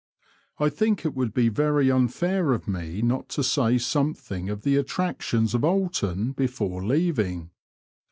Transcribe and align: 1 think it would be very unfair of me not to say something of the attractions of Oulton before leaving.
1 0.57 0.71
think 0.71 1.05
it 1.05 1.13
would 1.13 1.31
be 1.31 1.47
very 1.47 1.91
unfair 1.91 2.53
of 2.53 2.67
me 2.67 3.03
not 3.03 3.29
to 3.29 3.43
say 3.43 3.77
something 3.77 4.49
of 4.49 4.63
the 4.63 4.75
attractions 4.75 5.53
of 5.53 5.63
Oulton 5.63 6.31
before 6.31 6.83
leaving. 6.83 7.51